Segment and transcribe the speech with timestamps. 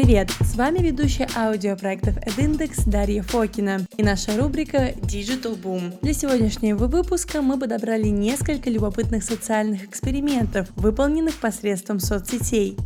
[0.00, 0.30] Привет!
[0.42, 5.98] С вами ведущая аудиопроектов EdIndex Дарья Фокина и наша рубрика Digital Boom.
[6.02, 12.76] Для сегодняшнего выпуска мы подобрали несколько любопытных социальных экспериментов, выполненных посредством соцсетей.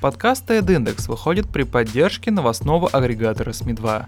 [0.00, 4.06] Подкаст EdIndex выходит при поддержке новостного агрегатора СМИ-2.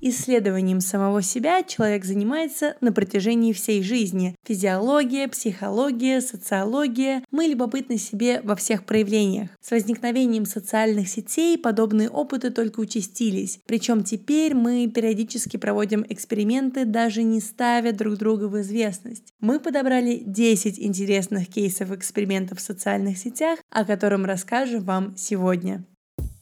[0.00, 4.34] Исследованием самого себя человек занимается на протяжении всей жизни.
[4.44, 7.24] Физиология, психология, социология.
[7.30, 9.50] Мы любопытны себе во всех проявлениях.
[9.60, 13.58] С возникновением социальных сетей подобные опыты только участились.
[13.66, 19.24] Причем теперь мы периодически проводим эксперименты, даже не ставя друг друга в известность.
[19.40, 25.84] Мы подобрали 10 интересных кейсов экспериментов в социальных сетях, о котором расскажем вам сегодня.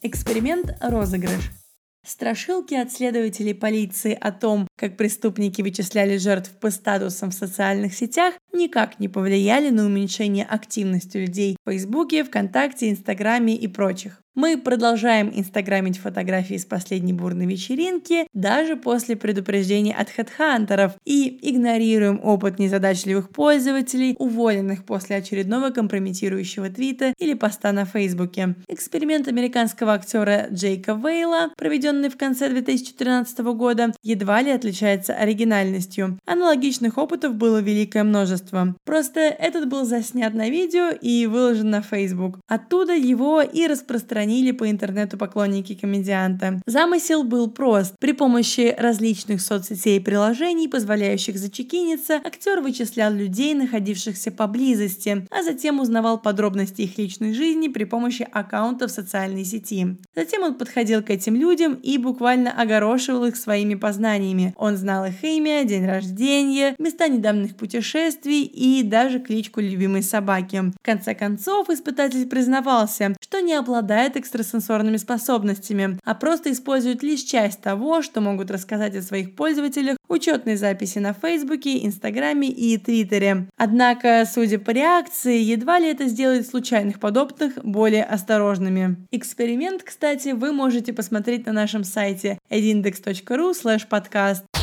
[0.03, 1.64] Эксперимент «Розыгрыш».
[2.05, 8.35] Страшилки от следователей полиции о том, как преступники вычисляли жертв по статусам в социальных сетях,
[8.53, 14.21] никак не повлияли на уменьшение активности людей в Фейсбуке, ВКонтакте, Инстаграме и прочих.
[14.35, 22.21] Мы продолжаем инстаграмить фотографии с последней бурной вечеринки даже после предупреждения от хедхантеров и игнорируем
[22.21, 28.57] опыт незадачливых пользователей, уволенных после очередного компрометирующего твита или поста на Фейсбуке.
[28.67, 36.19] Эксперимент американского актера Джейка Вейла, проведенный в конце 2013 года, едва ли отличается оригинальностью.
[36.25, 38.75] Аналогичных опытов было великое множество.
[38.85, 42.39] Просто этот был заснят на видео и выложен на Facebook.
[42.49, 46.63] Оттуда его и распространили по интернету поклонники комедианта.
[46.67, 47.95] Замысел был прост.
[48.01, 55.79] При помощи различных соцсетей и приложений, позволяющих зачекиниться, актер вычислял людей, находившихся поблизости, а затем
[55.79, 59.99] узнавал подробности их личной жизни при помощи аккаунтов социальной сети.
[60.17, 64.54] Затем он подходил к этим людям и буквально огорошивал их своими познаниями.
[64.57, 70.73] Он знал их имя, день рождения, места недавних путешествий и даже кличку любимой собаки.
[70.81, 77.61] В конце концов, испытатель признавался, что не обладает экстрасенсорными способностями, а просто используют лишь часть
[77.61, 83.49] того, что могут рассказать о своих пользователях учетные записи на Фейсбуке, Инстаграме и Твиттере.
[83.57, 88.97] Однако, судя по реакции, едва ли это сделает случайных подобных более осторожными.
[89.11, 93.53] Эксперимент, кстати, вы можете посмотреть на нашем сайте edindex.ru
[93.91, 94.54] podcast.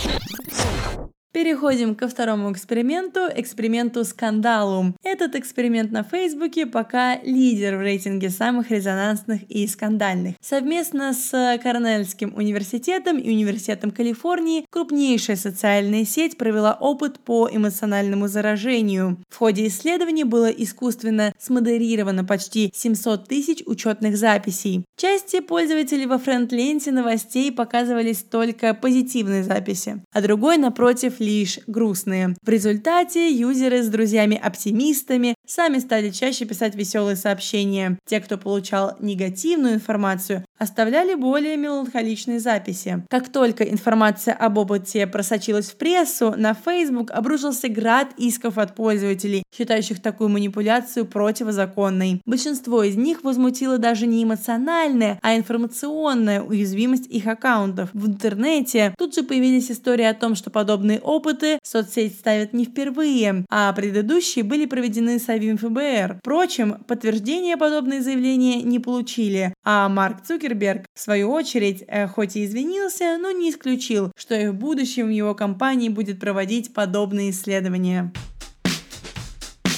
[1.34, 4.98] Переходим ко второму эксперименту, эксперименту скандалум.
[5.02, 10.36] Этот эксперимент на Фейсбуке пока лидер в рейтинге самых резонансных и скандальных.
[10.42, 19.18] Совместно с Корнельским университетом и Университетом Калифорнии крупнейшая социальная сеть провела опыт по эмоциональному заражению.
[19.30, 24.84] В ходе исследования было искусственно смодерировано почти 700 тысяч учетных записей.
[24.98, 32.36] Части пользователей во френд-ленте новостей показывались только позитивные записи, а другой, напротив, лишь грустные.
[32.44, 37.98] В результате юзеры с друзьями-оптимистами сами стали чаще писать веселые сообщения.
[38.06, 43.04] Те, кто получал негативную информацию, оставляли более меланхоличные записи.
[43.10, 49.44] Как только информация об опыте просочилась в прессу, на Facebook обрушился град исков от пользователей,
[49.56, 52.22] считающих такую манипуляцию противозаконной.
[52.26, 57.90] Большинство из них возмутило даже не эмоциональная, а информационная уязвимость их аккаунтов.
[57.94, 63.46] В интернете тут же появились истории о том, что подобные опыты соцсеть ставят не впервые,
[63.50, 66.20] а предыдущие были проведены самим ФБР.
[66.20, 72.46] Впрочем, подтверждения подобные заявления не получили, а Марк Цукерберг, в свою очередь, э, хоть и
[72.46, 78.12] извинился, но не исключил, что и в будущем его компании будет проводить подобные исследования.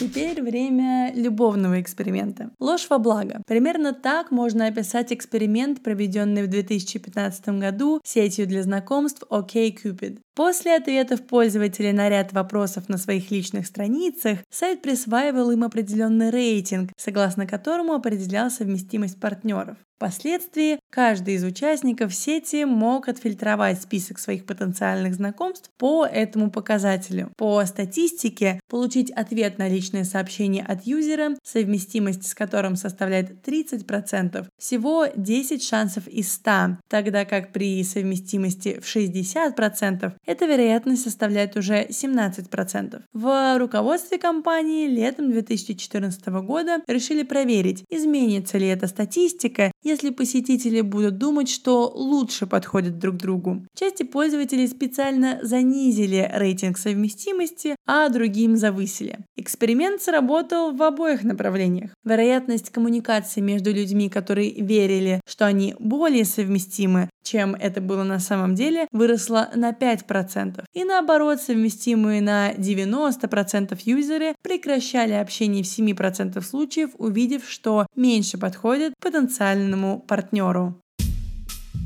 [0.03, 2.51] Теперь время любовного эксперимента.
[2.59, 3.41] Ложь во благо.
[3.47, 10.19] Примерно так можно описать эксперимент, проведенный в 2015 году сетью для знакомств OkCupid.
[10.35, 16.91] После ответов пользователей на ряд вопросов на своих личных страницах, сайт присваивал им определенный рейтинг,
[16.97, 19.77] согласно которому определял совместимость партнеров.
[19.97, 27.31] Впоследствии каждый из участников сети мог отфильтровать список своих потенциальных знакомств по этому показателю.
[27.37, 35.07] По статистике получить ответ на личное сообщение от юзера, совместимость с которым составляет 30%, всего
[35.15, 43.01] 10 шансов из 100, тогда как при совместимости в 60% эта вероятность составляет уже 17%.
[43.13, 51.17] В руководстве компании летом 2014 года решили проверить, изменится ли эта статистика, если посетители будут
[51.17, 53.65] думать, что лучше подходят друг другу.
[53.75, 59.19] Части пользователей специально занизили рейтинг совместимости, а другим завысили.
[59.35, 61.91] Эксперимент сработал в обоих направлениях.
[62.03, 68.55] Вероятность коммуникации между людьми, которые верили, что они более совместимы, чем это было на самом
[68.55, 70.63] деле, выросла на 5%.
[70.73, 78.93] И наоборот, совместимые на 90% юзеры прекращали общение в 7% случаев, увидев, что меньше подходит
[79.01, 80.79] потенциальному партнеру.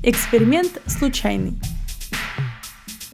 [0.03, 1.53] Эксперимент случайный.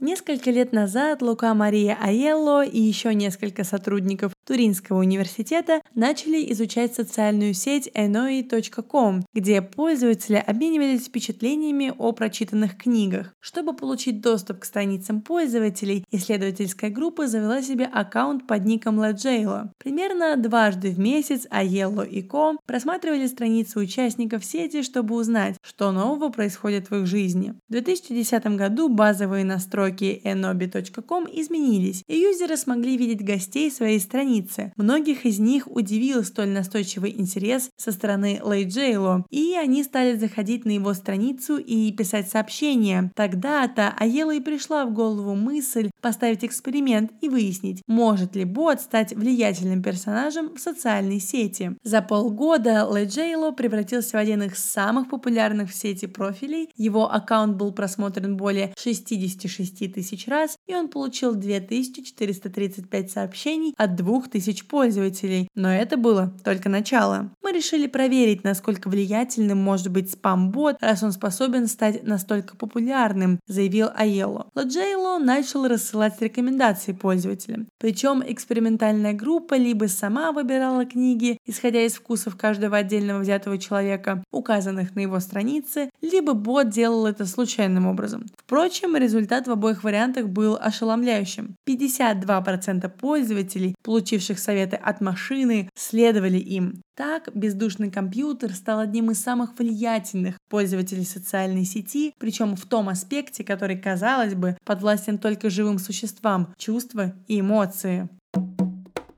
[0.01, 7.53] Несколько лет назад Лука Мария Аелло и еще несколько сотрудников Туринского университета начали изучать социальную
[7.53, 13.33] сеть enoi.com, где пользователи обменивались впечатлениями о прочитанных книгах.
[13.39, 19.69] Чтобы получить доступ к страницам пользователей, исследовательская группа завела себе аккаунт под ником Ledjailo.
[19.77, 26.29] Примерно дважды в месяц Aiello и Com просматривали страницы участников сети, чтобы узнать, что нового
[26.29, 27.53] происходит в их жизни.
[27.69, 34.32] В 2010 году базовые настройки enobi.com изменились, и юзеры смогли видеть гостей своей страницы.
[34.77, 40.65] Многих из них удивил столь настойчивый интерес со стороны Лей Джейло, и они стали заходить
[40.65, 43.11] на его страницу и писать сообщения.
[43.15, 49.13] Тогда-то Аела и пришла в голову мысль поставить эксперимент и выяснить, может ли бот стать
[49.13, 51.77] влиятельным персонажем в социальной сети.
[51.83, 56.69] За полгода Лей Джейло превратился в один из самых популярных в сети профилей.
[56.75, 64.65] Его аккаунт был просмотрен более 66 тысяч раз, и он получил 2435 сообщений от 2000
[64.65, 65.47] пользователей.
[65.55, 67.31] Но это было только начало.
[67.41, 73.89] Мы решили проверить, насколько влиятельным может быть спам-бот, раз он способен стать настолько популярным, заявил
[73.95, 74.47] Аелло.
[74.55, 77.67] Ладжейло начал рассылать рекомендации пользователям.
[77.79, 84.95] Причем экспериментальная группа либо сама выбирала книги, исходя из вкусов каждого отдельного взятого человека, указанных
[84.95, 88.25] на его странице, либо бот делал это случайным образом.
[88.37, 91.55] Впрочем, результат в обоих вариантах был ошеломляющим.
[91.67, 96.81] 52% пользователей, получивших советы от машины, следовали им.
[96.95, 103.43] Так, бездушный компьютер стал одним из самых влиятельных пользователей социальной сети, причем в том аспекте,
[103.43, 108.09] который, казалось бы, подвластен только живым существам– чувства и эмоции.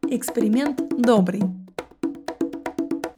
[0.09, 1.41] Эксперимент добрый.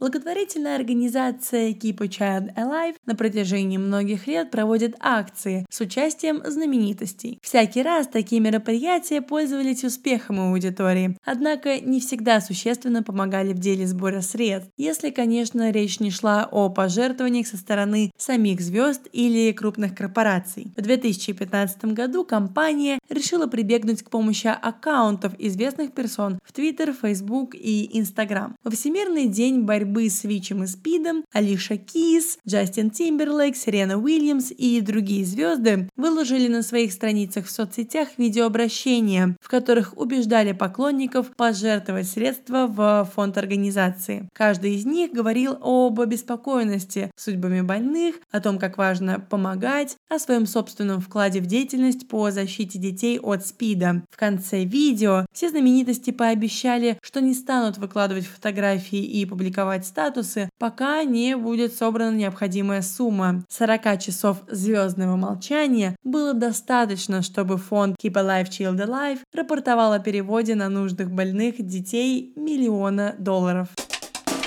[0.00, 7.40] Благотворительная организация Keep a Child Alive на протяжении многих лет проводит акции с участием знаменитостей.
[7.42, 13.88] Всякий раз такие мероприятия пользовались успехом у аудитории, однако не всегда существенно помогали в деле
[13.88, 19.96] сбора средств, если, конечно, речь не шла о пожертвованиях со стороны самих звезд или крупных
[19.96, 20.68] корпораций.
[20.76, 27.98] В 2015 году компания решила прибегнуть к помощи аккаунтов известных персон в Twitter, Facebook и
[27.98, 28.54] Instagram.
[28.62, 34.50] Во Всемирный день борьбы борьбы с ВИЧем и СПИДом, Алиша Кис, Джастин Тимберлейк, Сирена Уильямс
[34.50, 42.08] и другие звезды выложили на своих страницах в соцсетях видеообращения, в которых убеждали поклонников пожертвовать
[42.08, 44.28] средства в фонд организации.
[44.34, 50.46] Каждый из них говорил об обеспокоенности судьбами больных, о том, как важно помогать, о своем
[50.46, 54.02] собственном вкладе в деятельность по защите детей от СПИДа.
[54.10, 60.50] В конце видео все знаменитости пообещали, что не станут выкладывать фотографии и публиковать покупать статусы,
[60.58, 63.44] пока не будет собрана необходимая сумма.
[63.48, 70.54] 40 часов звездного молчания было достаточно, чтобы фонд Keep Alive Child Alive рапортовал о переводе
[70.54, 73.68] на нуждах больных детей миллиона долларов.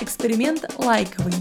[0.00, 1.34] Эксперимент лайковый.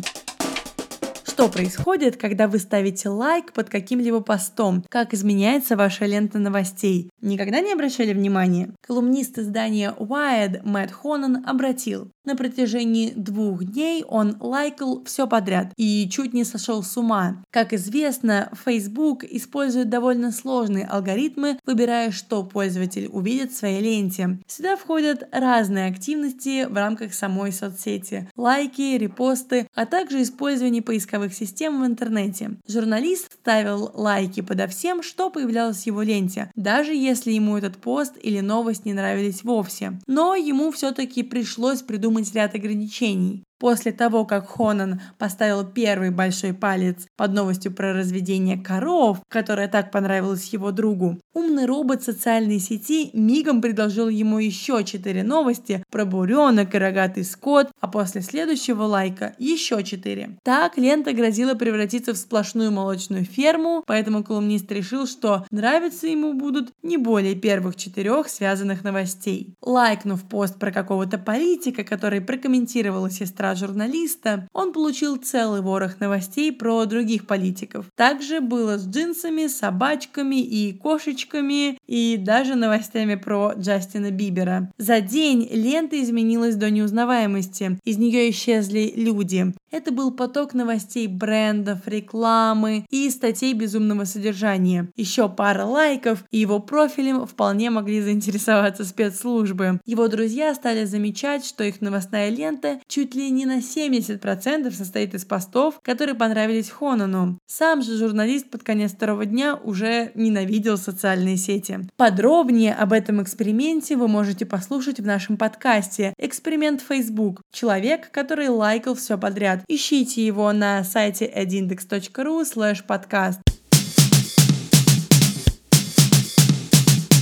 [1.42, 4.84] Что происходит, когда вы ставите лайк под каким-либо постом?
[4.90, 7.10] Как изменяется ваша лента новостей?
[7.20, 8.76] Никогда не обращали внимания?
[8.86, 12.12] Колумнист издания Wired Мэтт Хонан обратил.
[12.24, 17.44] На протяжении двух дней он лайкал все подряд и чуть не сошел с ума.
[17.50, 24.38] Как известно, Facebook использует довольно сложные алгоритмы, выбирая, что пользователь увидит в своей ленте.
[24.46, 28.30] Сюда входят разные активности в рамках самой соцсети.
[28.36, 32.52] Лайки, репосты, а также использование поисковых систем в интернете.
[32.68, 38.14] Журналист ставил лайки подо всем, что появлялось в его ленте, даже если ему этот пост
[38.22, 40.00] или новость не нравились вовсе.
[40.06, 43.44] Но ему все-таки пришлось придумать придумать ряд ограничений.
[43.62, 49.92] После того, как Хонан поставил первый большой палец под новостью про разведение коров, которая так
[49.92, 56.74] понравилась его другу, умный робот социальной сети мигом предложил ему еще четыре новости про буренок
[56.74, 60.40] и рогатый скот, а после следующего лайка еще четыре.
[60.44, 66.72] Так лента грозила превратиться в сплошную молочную ферму, поэтому колумнист решил, что нравиться ему будут
[66.82, 69.54] не более первых четырех связанных новостей.
[69.62, 76.86] Лайкнув пост про какого-то политика, который прокомментировала сестра журналиста, он получил целый ворох новостей про
[76.86, 77.86] других политиков.
[77.96, 84.72] Также было с джинсами, собачками и кошечками, и даже новостями про Джастина Бибера.
[84.78, 87.80] За день лента изменилась до неузнаваемости.
[87.84, 89.54] Из нее исчезли люди.
[89.72, 94.90] Это был поток новостей брендов, рекламы и статей безумного содержания.
[94.96, 99.82] Еще пара лайков, и его профилем вполне могли заинтересоваться спецслужбы.
[99.86, 105.26] Его друзья стали замечать, что их новостная лента чуть ли не на 70% состоит из
[105.26, 107.38] постов, которые понравились Хонану.
[107.48, 111.81] Сам же журналист под конец второго дня уже ненавидел социальные сети.
[111.98, 117.42] Подробнее об этом эксперименте вы можете послушать в нашем подкасте «Эксперимент Facebook».
[117.52, 119.64] Человек, который лайкал все подряд.
[119.68, 122.84] Ищите его на сайте edindex.ru slash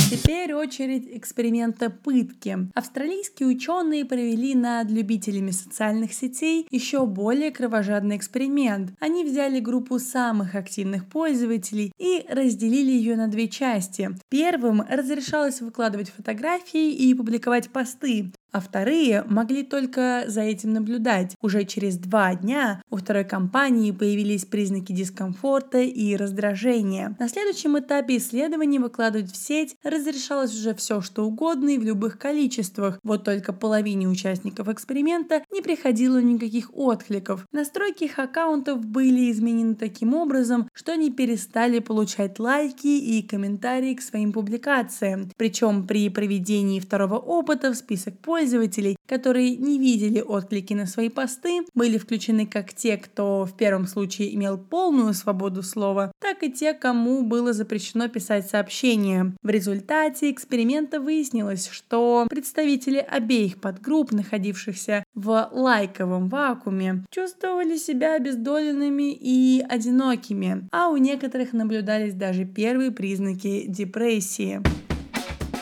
[0.10, 2.58] Теперь очередь эксперимента пытки.
[2.74, 8.92] Австралийские ученые провели над любителями социальных сетей еще более кровожадный эксперимент.
[9.00, 14.10] Они взяли группу самых активных пользователей и разделили ее на две части.
[14.30, 21.36] Первым разрешалось выкладывать фотографии и публиковать посты, а вторые могли только за этим наблюдать.
[21.42, 27.16] Уже через два дня у второй компании появились признаки дискомфорта и раздражения.
[27.20, 32.18] На следующем этапе исследования выкладывать в сеть разрешалось уже все, что угодно и в любых
[32.18, 33.00] количествах.
[33.04, 37.46] Вот только половине участников эксперимента не приходило никаких откликов.
[37.52, 44.02] Настройки их аккаунтов были изменены таким образом, что они перестали получать лайки и комментарии к
[44.02, 45.32] своим публикациям.
[45.38, 51.10] Причем при проведении второго опыта в список пользователей пользователей, которые не видели отклики на свои
[51.10, 56.52] посты, были включены как те, кто в первом случае имел полную свободу слова, так и
[56.52, 59.34] те, кому было запрещено писать сообщения.
[59.44, 69.12] В результате эксперимента выяснилось, что представители обеих подгрупп, находившихся в лайковом вакууме, чувствовали себя обездоленными
[69.12, 74.62] и одинокими, а у некоторых наблюдались даже первые признаки депрессии.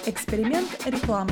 [0.05, 1.31] Эксперимент реклама.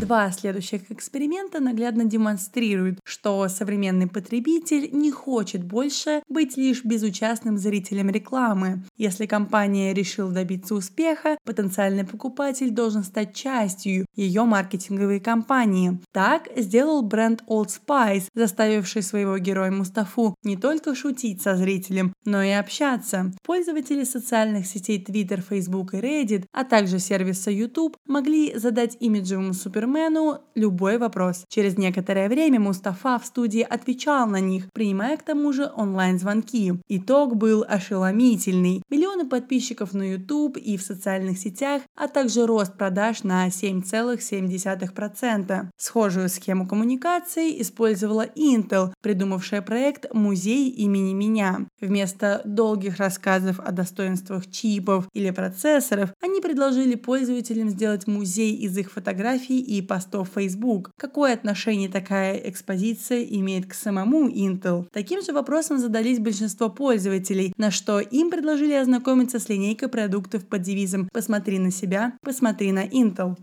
[0.00, 8.08] Два следующих эксперимента наглядно демонстрируют, что современный потребитель не хочет больше быть лишь безучастным зрителем
[8.08, 8.82] рекламы.
[8.96, 16.00] Если компания решила добиться успеха, потенциальный покупатель должен стать частью ее маркетинговой кампании.
[16.12, 22.42] Так сделал бренд Old Spice, заставивший своего героя Мустафу не только шутить со зрителем, но
[22.42, 23.32] и общаться.
[23.44, 29.89] Пользователи социальных сетей Twitter, Facebook и Reddit, а также сервиса YouTube могли задать имиджевому супермену
[29.90, 31.44] супермену любой вопрос.
[31.48, 36.74] Через некоторое время Мустафа в студии отвечал на них, принимая к тому же онлайн-звонки.
[36.88, 38.82] Итог был ошеломительный.
[38.90, 45.66] Миллионы подписчиков на YouTube и в социальных сетях, а также рост продаж на 7,7%.
[45.76, 51.66] Схожую схему коммуникации использовала Intel, придумавшая проект «Музей имени меня».
[51.80, 58.92] Вместо долгих рассказов о достоинствах чипов или процессоров, они предложили пользователям сделать музей из их
[58.92, 60.90] фотографий и постов Facebook.
[60.96, 64.86] Какое отношение такая экспозиция имеет к самому Intel?
[64.92, 70.62] Таким же вопросом задались большинство пользователей, на что им предложили ознакомиться с линейкой продуктов под
[70.62, 73.36] девизом «Посмотри на себя, посмотри на Intel».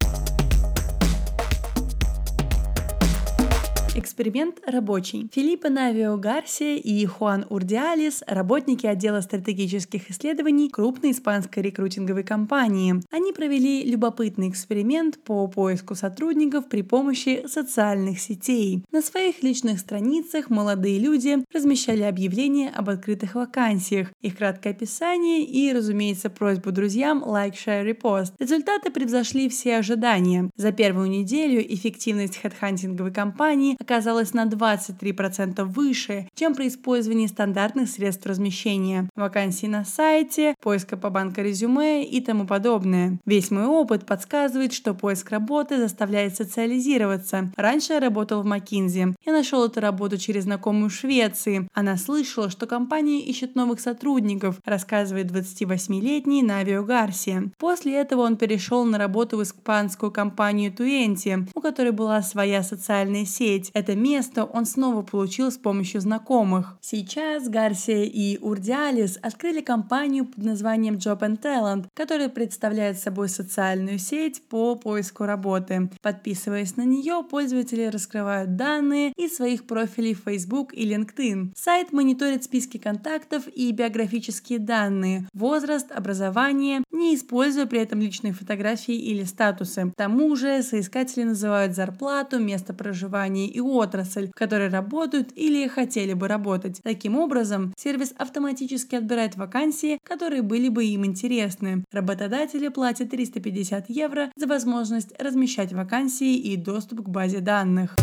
[3.98, 5.28] Эксперимент рабочий.
[5.34, 13.02] Филиппо Навио Гарсия и Хуан Урдиалис– работники отдела стратегических исследований крупной испанской рекрутинговой компании.
[13.10, 18.84] Они провели любопытный эксперимент по поиску сотрудников при помощи социальных сетей.
[18.92, 25.74] На своих личных страницах молодые люди размещали объявления об открытых вакансиях, их краткое описание и,
[25.74, 28.36] разумеется, просьбу друзьям лайк, share, репост.
[28.38, 30.52] Результаты превзошли все ожидания.
[30.56, 38.26] За первую неделю эффективность хедхантинговой компании оказалась на 23% выше, чем при использовании стандартных средств
[38.26, 43.18] размещения, вакансий на сайте, поиска по банка резюме и тому подобное.
[43.26, 47.52] Весь мой опыт подсказывает, что поиск работы заставляет социализироваться.
[47.56, 49.16] Раньше я работал в McKinsey.
[49.26, 51.70] Я нашел эту работу через знакомую в Швеции.
[51.74, 57.52] Она слышала, что компания ищет новых сотрудников, рассказывает 28-летний Навио Гарсия.
[57.58, 63.26] После этого он перешел на работу в испанскую компанию Туенти, у которой была своя социальная
[63.26, 63.72] сеть.
[63.78, 66.80] Это место он снова получил с помощью знакомых.
[66.82, 74.00] Сейчас Гарсия и Урдиалис открыли компанию под названием Job and Talent, которая представляет собой социальную
[74.00, 75.92] сеть по поиску работы.
[76.02, 81.52] Подписываясь на нее, пользователи раскрывают данные из своих профилей в Facebook и LinkedIn.
[81.56, 88.96] Сайт мониторит списки контактов и биографические данные, возраст, образование, не используя при этом личные фотографии
[88.96, 89.92] или статусы.
[89.92, 96.14] К тому же соискатели называют зарплату, место проживания и отрасль, в которой работают или хотели
[96.14, 96.82] бы работать.
[96.84, 101.84] Таким образом, сервис автоматически отбирает вакансии, которые были бы им интересны.
[101.92, 107.96] Работодатели платят 350 евро за возможность размещать вакансии и доступ к базе данных.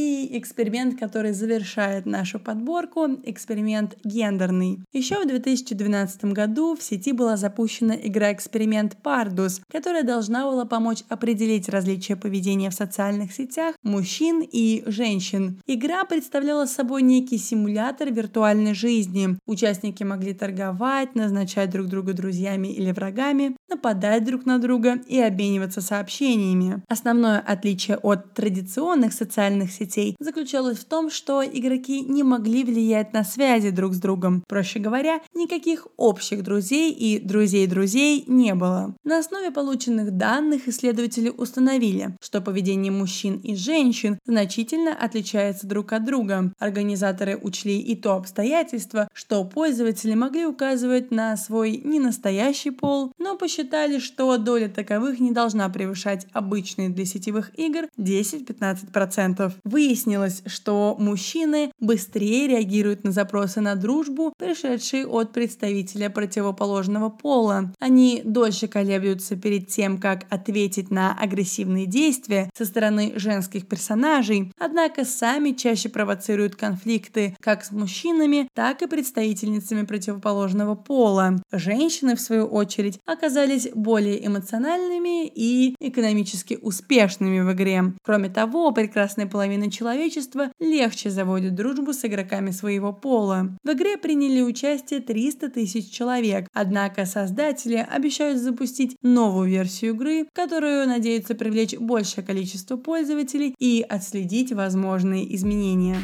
[0.00, 4.80] И эксперимент, который завершает нашу подборку, эксперимент гендерный.
[4.94, 11.68] Еще в 2012 году в сети была запущена игра-эксперимент Pardus, которая должна была помочь определить
[11.68, 15.60] различия поведения в социальных сетях мужчин и женщин.
[15.66, 19.36] Игра представляла собой некий симулятор виртуальной жизни.
[19.44, 25.82] Участники могли торговать, назначать друг друга друзьями или врагами, нападать друг на друга и обмениваться
[25.82, 26.82] сообщениями.
[26.88, 33.24] Основное отличие от традиционных социальных сетей заключалось в том, что игроки не могли влиять на
[33.24, 34.42] связи друг с другом.
[34.48, 38.94] Проще говоря, никаких общих друзей и друзей-друзей не было.
[39.04, 46.04] На основе полученных данных исследователи установили, что поведение мужчин и женщин значительно отличается друг от
[46.04, 46.52] друга.
[46.58, 53.98] Организаторы учли и то обстоятельство, что пользователи могли указывать на свой ненастоящий пол, но посчитали,
[53.98, 59.52] что доля таковых не должна превышать обычные для сетевых игр 10-15%.
[59.70, 67.72] Выяснилось, что мужчины быстрее реагируют на запросы на дружбу, пришедшие от представителя противоположного пола.
[67.78, 75.04] Они дольше колеблются перед тем, как ответить на агрессивные действия со стороны женских персонажей, однако
[75.04, 81.40] сами чаще провоцируют конфликты как с мужчинами, так и представительницами противоположного пола.
[81.52, 87.94] Женщины, в свою очередь, оказались более эмоциональными и экономически успешными в игре.
[88.02, 93.56] Кроме того, прекрасная половина человечества легче заводит дружбу с игроками своего пола.
[93.64, 100.86] В игре приняли участие 300 тысяч человек, однако создатели обещают запустить новую версию игры, которую
[100.86, 105.96] надеются привлечь большее количество пользователей и отследить возможные изменения.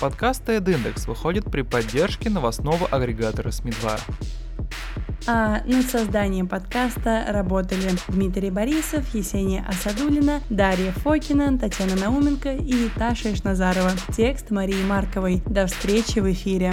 [0.00, 4.00] Подкаст TED выходит при поддержке новостного агрегатора СМИ-2.
[5.30, 13.34] А над созданием подкаста работали Дмитрий Борисов, Есения Асадулина, Дарья Фокина, Татьяна Науменко и Таша
[13.34, 13.90] Ишназарова.
[14.16, 15.42] Текст Марии Марковой.
[15.44, 16.72] До встречи в эфире.